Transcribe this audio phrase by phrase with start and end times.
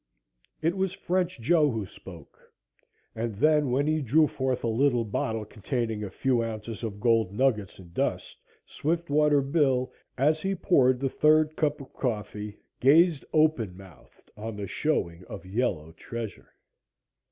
[0.63, 2.51] It was French Joe who spoke,
[3.13, 7.31] and then when he drew forth a little bottle containing a few ounces of gold
[7.31, 13.77] nuggets and dust, Swiftwater Bill, as he poured the third cup of coffee, gazed open
[13.77, 16.51] mouthed on the showing of yellow treasure.